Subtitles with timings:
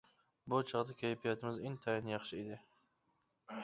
[0.53, 2.63] بۇ چاغدا كەيپىياتىمىز ئىنتايىن ياخشى ئىدى.